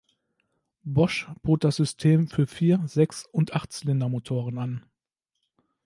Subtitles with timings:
[0.81, 4.85] Bosch bot das System für Vier-, Sechs- und Achtzylindermotoren an.